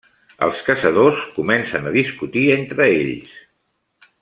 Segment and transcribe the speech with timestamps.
[0.45, 3.39] Els caçadors comencen a discutir entre ells.